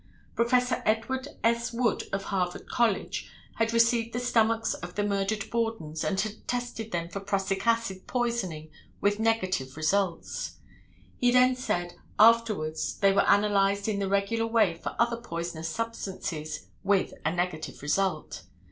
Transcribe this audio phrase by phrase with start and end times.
[0.35, 0.73] Prof.
[0.83, 1.71] Edward S.
[1.71, 6.91] Wood of Harvard College, had received the stomachs of the murdered Bordens and had tested
[6.91, 10.57] them for prussic acid poisoning with negative results.
[11.17, 16.65] He then said "afterwards they were analyzed in the regular way for other poisonous substances,
[16.83, 18.45] with a negative result.